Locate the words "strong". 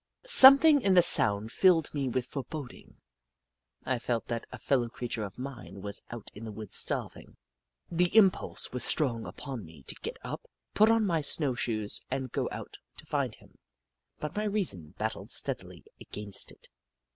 8.83-9.27